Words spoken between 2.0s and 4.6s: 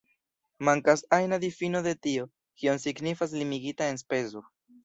tio, kion signifas limigita enspezo.